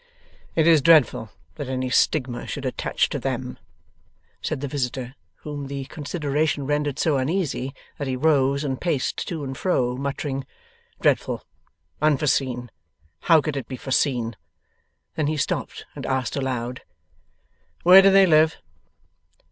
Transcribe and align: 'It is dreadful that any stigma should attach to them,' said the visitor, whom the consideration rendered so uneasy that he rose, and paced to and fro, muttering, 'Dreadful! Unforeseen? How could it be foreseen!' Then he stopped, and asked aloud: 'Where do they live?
'It 0.55 0.65
is 0.65 0.81
dreadful 0.81 1.29
that 1.57 1.69
any 1.69 1.87
stigma 1.87 2.47
should 2.47 2.65
attach 2.65 3.07
to 3.07 3.19
them,' 3.19 3.59
said 4.41 4.59
the 4.59 4.67
visitor, 4.67 5.13
whom 5.43 5.67
the 5.67 5.85
consideration 5.85 6.65
rendered 6.65 6.97
so 6.97 7.17
uneasy 7.17 7.71
that 7.99 8.07
he 8.07 8.15
rose, 8.15 8.63
and 8.63 8.81
paced 8.81 9.15
to 9.27 9.43
and 9.43 9.59
fro, 9.59 9.95
muttering, 9.95 10.43
'Dreadful! 11.01 11.43
Unforeseen? 12.01 12.71
How 13.19 13.41
could 13.41 13.55
it 13.55 13.67
be 13.67 13.77
foreseen!' 13.77 14.35
Then 15.13 15.27
he 15.27 15.37
stopped, 15.37 15.85
and 15.95 16.03
asked 16.07 16.35
aloud: 16.35 16.81
'Where 17.83 18.01
do 18.01 18.09
they 18.09 18.25
live? 18.25 18.57